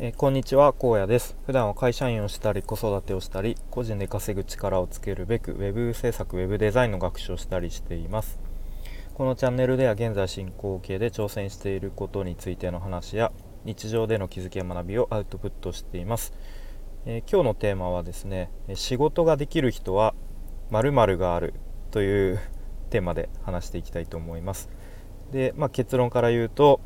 [0.00, 1.36] えー、こんにちは荒野です。
[1.44, 8.38] 普段は会社員をしたり子育てをしたり個人で稼ぐ力をつけるべく web 制作 web デザインの学習をしたりしています。
[9.14, 13.32] このチャンネルでは現在進行形で挑戦していることについての話や
[13.64, 16.32] 日常での気づきや学びをアウトプットしています、
[17.04, 20.14] えー、今日のテーマはですね仕事ができる人は
[20.70, 21.54] 〇〇がある
[21.90, 22.38] という
[22.90, 24.70] テーマで話していきたいと思います。
[25.32, 26.80] で、まあ、結論から言うと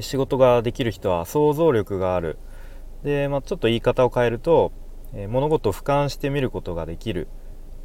[0.00, 2.38] 仕事ができる人は想像力がある。
[3.02, 4.72] で、まあ、ちょっと言い方を変えると、
[5.14, 7.28] え物事を俯瞰してみることができる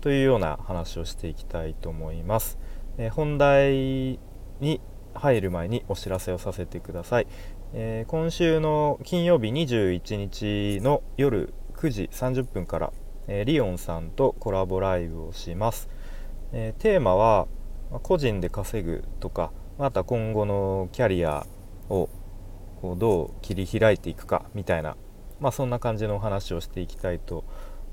[0.01, 2.57] というような話をしていきたいと思います、
[2.97, 4.19] え本題
[4.59, 4.81] に
[5.13, 7.27] 入る前にお知らせをさせてください、
[7.73, 12.93] え、今週の金曜日21日の夜9時30分から、
[13.27, 15.87] えー、リオンさんとコラボライブをします、
[16.51, 17.47] え、テーマは
[18.01, 21.45] 個人で稼ぐとかまた今後のキャリア
[21.89, 22.09] を
[22.81, 24.95] こうどう切り開いていくかみたいな、
[25.39, 27.43] まあ、そんな感じのお話をしていきたいと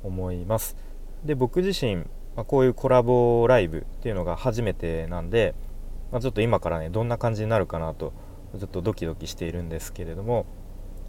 [0.02, 0.76] 思います。
[1.24, 5.54] で僕自身、まあ、こういうコラボライブっていうのが初めてなんで、
[6.12, 8.12] まあ、ちょっと今からねどんな感じになるかなと
[8.58, 10.46] ちょっとドキドキしているんですけれども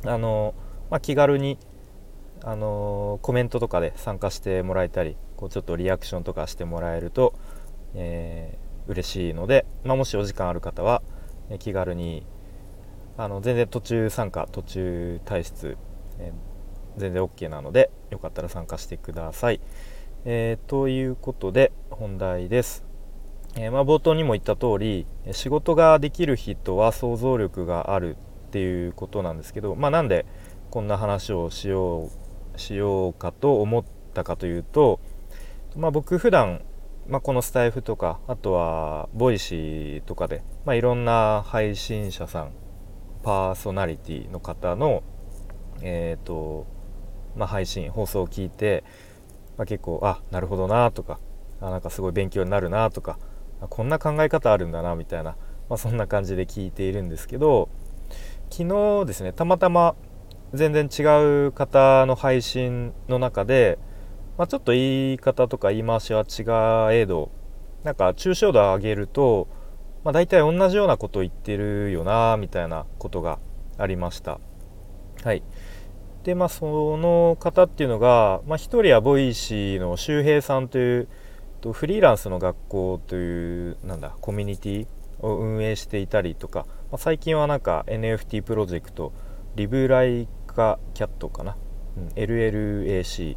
[0.06, 0.56] あの、
[0.90, 1.60] まあ、気軽に
[2.44, 7.34] あのコメントとかで参加してもらえたりこうちょっとリアクションとかしてもらえると、
[7.94, 11.04] えー、嬉しいので、まあ、もしお時間ある方は、
[11.60, 12.26] 気軽に
[13.18, 15.78] あの全然途中参加途中退出、
[16.20, 19.60] えー、全然 OK なのでよかったら参加してください。
[20.26, 22.86] えー、ということで本題です。
[23.56, 28.16] えー、まあ、冒頭にも言った通り仕事ができる人は想像力がある
[28.48, 30.26] っていうことなんですけど、まあ、なんで
[30.70, 32.12] こんな話をしよ
[32.56, 35.00] うしようかと思ったかというと、
[35.76, 36.62] まあ、僕普段
[37.08, 42.52] まあ、このスタエフとかあとは Voicy とかで、まあ、いろんな配信者さん
[43.28, 45.04] パーソナリティの方の、
[45.82, 46.66] えーと
[47.36, 48.86] まあ、配信放送を聞いて、
[49.58, 51.20] まあ、結構あなるほどなとか
[51.60, 53.20] あなんかすごい勉強になるなとか
[53.68, 55.36] こんな考え方あるんだなみたいな、
[55.68, 57.68] まあ、そんな感じで聞いているんですけど
[58.50, 59.98] 昨日ですねたまたま
[60.54, 61.04] 全然違
[61.48, 63.78] う方の配信の中で、
[64.38, 67.30] まあ、ちょっと言い方とか言い回しは違えど
[67.84, 69.50] なんか抽象度を上げると
[70.08, 73.40] まあ、大体同じようなことを言ってるよなみたいなことが
[73.78, 74.40] ありました。
[75.22, 75.44] はい
[76.24, 81.10] でまあその方っていうのが、まあ、1人は Voicy の周平さんという
[81.60, 84.88] とフリーランスの学校というなんだコミュニティ
[85.20, 89.12] を運営していたりとか、まあ、最近はなんか NFT プロジェクト
[89.58, 91.58] Live Like A Cat かな、
[91.98, 93.36] うん、LLAC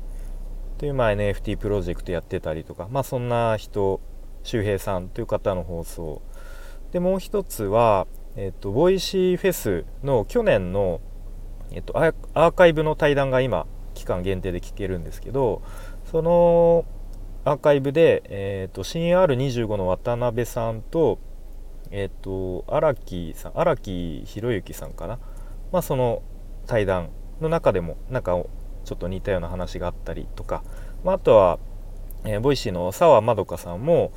[0.79, 4.01] というまあ NFT プロジェクトやってたりとか、まあ、そんな人
[4.45, 6.23] 周平さんという方の放送
[6.93, 8.07] でもう一つは、
[8.37, 11.01] えっと、 Voicy フェスの去年の、
[11.71, 15.63] えっと、アーカイブの対談が今期間限定で聞けるんですけど
[16.11, 16.85] その
[17.45, 21.19] アーカイブで、えっと、新 R25 の渡辺さんと、
[21.91, 25.19] えっと、荒木さん荒木博行さんかな、
[25.73, 26.23] まあ、その
[26.67, 28.33] 対談の中でもなんか
[28.85, 30.63] ちょっと似たような話があったりとか、
[31.05, 31.59] まあ、あとは、
[32.25, 34.13] えー、ボイシーの澤まどかさんも、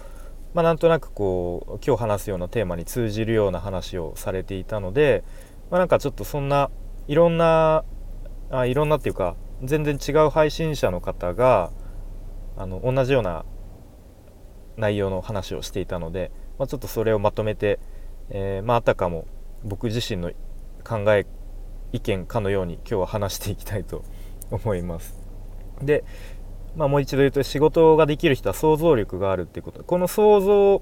[0.54, 5.24] まあ、なんとなくこう今日話すようなテーマに通じるような話をされていたので、
[5.72, 6.70] まあ、なんかちょっとそんな
[7.08, 7.84] いろんな
[8.52, 11.72] あいろんなっていうか全然違う配信者の方が
[12.56, 13.46] あの同じような
[14.78, 17.80] 内容の話をしていたので、まあ、ちょっとそれをまとめて、
[18.30, 19.28] えー、まあ、あたかも
[19.64, 20.32] 僕自身の
[20.84, 21.26] 考え
[21.92, 24.04] 意見かのように今日は話していきたいと
[24.52, 25.20] 思います。
[25.82, 26.04] で、
[26.76, 29.84] まあ、もう一度言うと仕事ができる人は想像力があるっていうこと。
[29.84, 30.82] この想像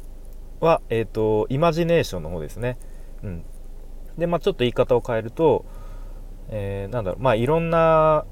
[0.60, 2.78] は、えーと、イマジネーションの方ですね、
[3.24, 3.44] うん、
[4.18, 5.66] で、まあ、ちょっと言い方を変えると、
[6.50, 7.24] えー、なんだろう。
[7.24, 8.26] まあいろんな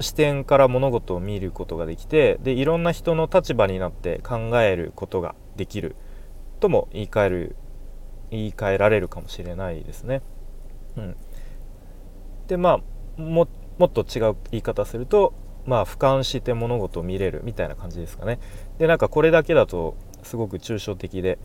[0.00, 5.94] 視点から物事を見ることができてでいろんな人の立場になって考えることができる
[6.58, 7.56] とも言い換える
[8.30, 10.22] 言い換えられるかもしれないですね。
[10.96, 11.16] うん、
[12.48, 12.80] でま
[13.18, 13.44] あも
[13.84, 15.34] っと違う言い方すると
[15.66, 18.38] まあ俯瞰して物事を見れるみたいな感じですかね
[18.78, 21.38] でなんかこれだけだとすごく抽象的で、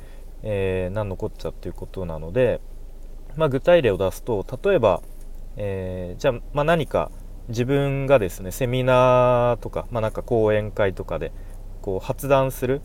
[0.43, 2.61] えー、何のこっちゃっていうことなので、
[3.35, 5.01] まあ、具体例を出すと例えば、
[5.57, 7.11] えー、じゃあ、まあ、何か
[7.47, 11.31] 自分がですねセミナーとか、まあ、なんか講演会とかで
[11.81, 12.81] こう発談する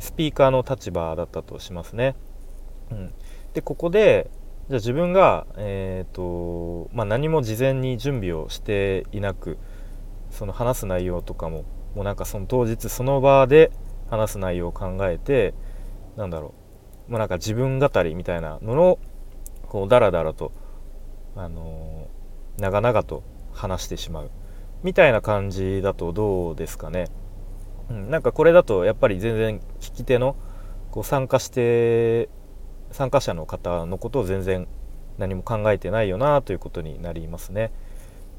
[0.00, 2.16] スピーカーの立場だったとしますね。
[2.90, 3.12] うん、
[3.54, 4.30] でここで
[4.68, 9.58] じゃあ自分が、えーとまあ、何も事前に準備をしていなく
[10.36, 13.72] その話す内容とかももうなんかその当日その場で
[14.10, 15.54] 話す内容を考えて
[16.16, 16.54] なんだろ
[17.08, 17.10] う。
[17.12, 18.98] もうなんか自分語りみたいなのを
[19.68, 20.52] こうダラダラと
[21.36, 22.08] あの
[22.58, 23.22] 長々と
[23.52, 24.30] 話してしまう。
[24.82, 27.06] みたいな感じだとどうですかね、
[27.90, 30.36] うん、なんかこれだとやっぱり全然聞き手の
[30.90, 32.28] こう参加して
[32.92, 34.68] 参加者の方のことを全然
[35.18, 37.72] 何も考えてないよなということになりますね、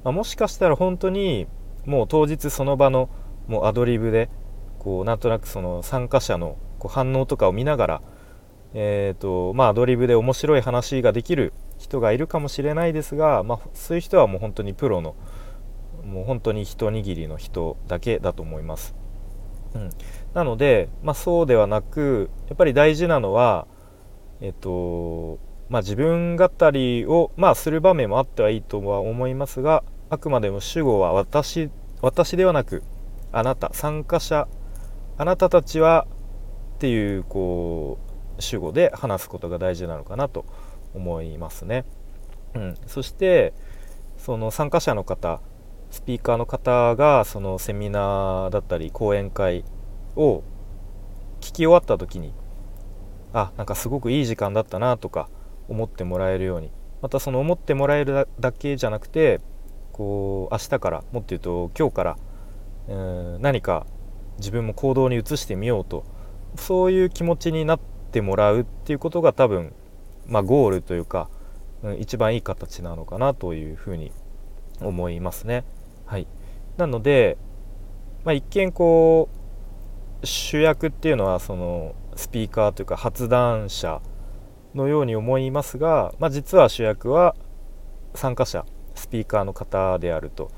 [0.04, 1.48] まあ、もしかしたら本当に
[1.88, 3.10] もう当日その場の
[3.48, 4.30] もうアドリブで
[4.78, 8.02] こうなんとなくその参加者のこう反応とかを見ながら、
[8.74, 15.16] えーとまあ、アドリブで面白い話ができる人がいるかもしれないですが、まあ、そういう人はもう本当にプロの
[16.06, 18.96] もう本当に一握りの人だけだと思います。
[19.74, 19.90] うん、
[20.34, 23.68] なので、まあ、そうではなくやっぱり大事なのは、
[24.42, 31.70] えっとまあ、自分語りを、まあ、する場面もあってはいいとは思いますがあくまでも主語は私
[32.02, 32.84] 私ではなく
[33.32, 34.48] あなた参加者
[35.18, 36.08] あなたたちは
[36.76, 37.98] っていうこ
[38.38, 40.46] う主語で話すことが大事なのかなと
[40.94, 41.86] 思いますね。
[42.54, 43.54] うん、そして
[44.18, 45.42] その参加者の方
[45.90, 49.64] スピーカーの方がそのセミナーだったり講演会
[50.16, 50.44] を
[51.40, 52.34] 聞き終わった時に
[53.34, 55.30] あなんかすごくいい時間だったなとか
[55.68, 56.72] 思ってもらえるように
[57.02, 59.40] またその思ってもらえるだけじゃなくて
[59.98, 62.18] こう明日からもっと言うと今日から、
[62.88, 63.88] えー、何か
[64.38, 66.06] 自分も行動に移してみようと
[66.56, 67.80] そういう気持ちになっ
[68.12, 69.74] てもらうっていうことが多分、
[70.28, 71.30] まあ、ゴールというか、
[71.82, 74.12] うん、一番いい形なのかなというふうに
[74.82, 75.66] 思いますね。
[76.06, 76.28] はい、
[76.78, 77.38] なので、
[78.24, 79.30] まあ、一見こ
[80.22, 84.02] う主役っていうのはそのスピーカーというか発談者
[84.76, 87.36] のように思いますが、まあ、実は主役は
[88.14, 88.66] 参加者
[88.98, 90.52] スピーカーの方であると。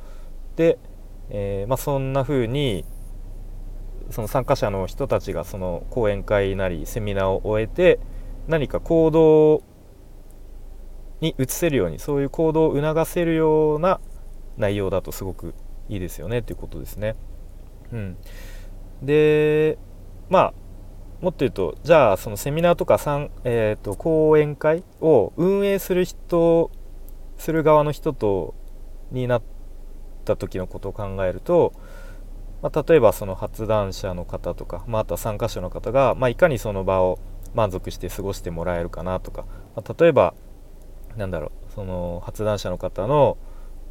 [0.55, 0.77] で、
[1.29, 2.85] えー、まあ、そんな風に
[4.09, 7.99] その参加者の人たちがその講演会なりセミナーを終えて
[8.47, 9.63] 何か行動
[11.21, 13.99] に移せるようにそういう行動を促せるような
[14.57, 15.53] 内容だとすごく
[15.89, 17.15] いいですよねということですね。
[17.91, 18.17] うん、
[19.01, 19.77] で
[20.29, 20.53] まあ
[21.21, 22.97] もっと言うとじゃあそのセミナーとか
[23.43, 26.71] えーと、講演会を運営する人
[27.39, 28.53] する側の人と
[29.11, 29.41] になっ
[30.25, 31.73] た時のことを考えると、
[32.61, 37.17] まあ、例えばその発談者の方とか、まあ、あとは参加者の方が、まあ、いかにその場を
[37.55, 39.45] 満足して過ごしてもらえるかなとか、
[39.75, 40.35] まあ、例えば
[41.17, 43.37] なんだろうその発談者の方の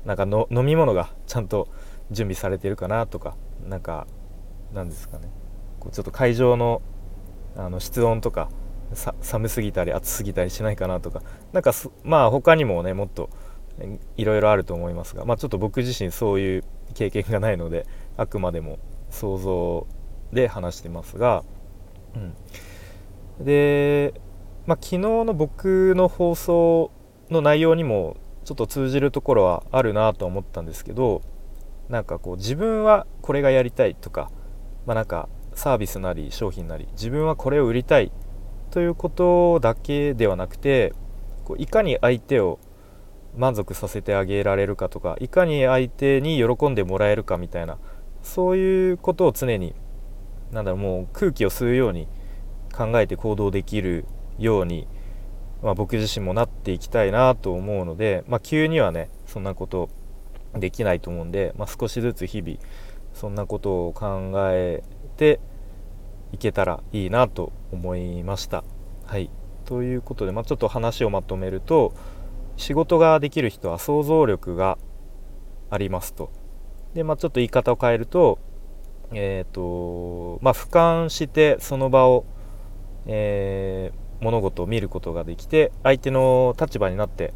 [0.05, 1.69] なんかの飲み物がちゃんと
[2.11, 3.37] 準備されてるかなとか
[3.67, 4.07] なんか
[4.73, 5.31] なんですかね。
[5.81, 6.83] こうちょっと会場の
[7.57, 8.51] あの室温とか
[8.95, 11.23] 寒すぎたり暑すぎたりしないかなとか。
[11.53, 11.73] なんか
[12.05, 13.31] まあ他にもねもっと
[14.17, 16.65] いろいろあると思いますが、まあ、ちょっと僕自身そういう
[16.95, 17.87] 経験がないので
[18.17, 18.79] あくまでも
[19.11, 19.87] 想像
[20.33, 21.45] で話してますが、
[22.15, 24.15] うん、で、
[24.67, 26.91] まあ、昨日の僕の放送
[27.31, 31.23] の内容にもちょっと通じるところはあるなと思ったんですけど
[31.89, 34.31] なんかこう自分はこれがやりたいとか、
[34.87, 38.13] まあ、なんかサービスなり商品なり自分はこれを売りたい
[38.71, 40.93] ということだけではなくて
[41.45, 42.59] こういかに相手を
[43.37, 47.79] 満足させてあげられるかとかいかに相手に喜んでもらえるかみたいな
[48.23, 49.75] そういうことを常に
[50.51, 52.09] なんだろうもう空気を吸うように
[52.75, 54.05] 考えて行動できる
[54.39, 54.87] ように、
[55.63, 59.89] まあ、僕自身もなっていきたいなと思うので、まあ、急にはねそんなこと
[60.55, 62.59] できないと思うんで、まあ、少しずつ日々
[63.15, 64.83] そんなことを考え
[65.17, 65.41] て
[66.33, 68.65] いけたらいいなと思いました。
[69.07, 69.31] はい
[69.65, 71.93] ということで、まあ、ちょっと話をまとめると
[72.57, 74.79] 仕事ができる人は想像力が
[75.71, 76.31] ありますと。
[76.95, 78.39] で、まあ、ちょっと言い方を変えると、
[79.13, 82.25] えっ、ー、と、まあ、俯瞰してその場を、
[83.07, 87.35] えー、物事を見ることができて、相手の立場になって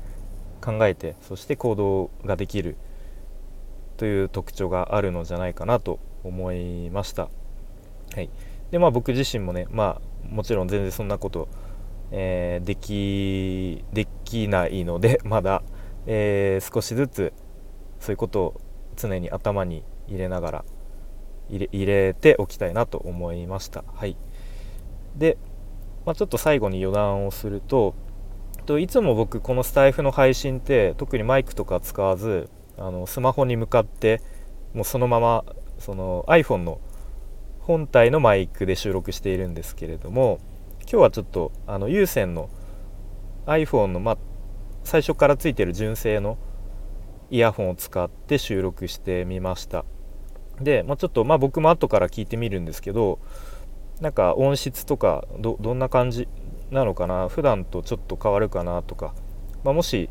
[0.62, 2.76] 考えて、そして行動ができる
[3.98, 7.28] という特徴があるのじゃないかなと思いました。
[8.14, 8.30] はい。
[8.72, 11.48] で、まあ僕自身もね、まあもちろん全然そんなこと
[12.14, 15.62] えー、できできないので まだ、
[16.06, 17.32] えー、少しずつ
[17.98, 18.60] そういうことを
[18.96, 20.64] 常に頭に入れながら
[21.48, 23.82] 入れ入れておきたいなと思いました。
[23.94, 24.16] はい、
[25.16, 25.38] で、
[26.04, 27.94] まあ、ちょっと最後に余談をすると
[28.66, 34.20] といつも僕このスタイフの配信って特にマイクとか使わずあのスマホに向かって
[34.74, 35.44] もうそのまま
[35.78, 36.78] その iPhone の
[37.62, 40.40] 本体のマイクで収録しているんですけれども
[40.82, 42.50] 今日はちょっとあの有線の
[43.46, 44.18] iPhone の、ま、
[44.84, 46.38] 最初からついてる純正の
[47.30, 49.84] イヤホンを使って収録してみました。
[50.60, 53.20] で、まあ、ちょっとまあ僕も後から聞いてみるんですけど
[54.00, 56.28] なんか音質とかどんな感じ
[56.70, 57.28] なのかな？
[57.28, 59.14] 普段とちょっと変わるかなとか、
[59.64, 60.10] まあ、もし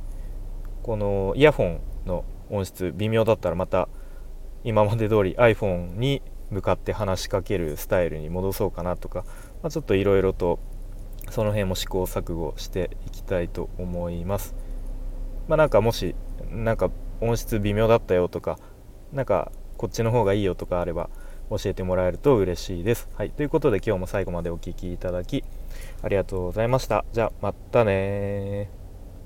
[0.83, 3.87] このイヤホンの音質微妙だったらまた
[4.63, 9.23] 今まで通り iPhone に向かって話しかけるスタイルに戻そうかなとか、
[9.63, 10.59] まあ、ちょっといろいろと
[11.29, 14.55] その辺も試行錯誤していきたいと思います。
[15.47, 16.15] まあ、なんかもし
[16.51, 16.91] なんか
[17.21, 18.59] 音質微妙だったよとか
[19.13, 21.09] なんかこっちの方がいいよとかあれば
[21.49, 23.09] 教えてもらえると嬉しいです。
[23.15, 25.43] はい、ということで今日も最後までお聴きいただき
[26.01, 27.05] ありがとうございました。
[27.13, 28.80] じゃあまたね